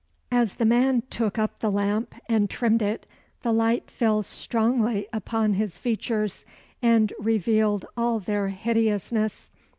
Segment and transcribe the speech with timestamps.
[0.31, 3.05] As the man took up the lamp and trimmed it,
[3.43, 6.43] the light fell strongly upon his features,
[6.81, 9.51] and revealed all their hideousness.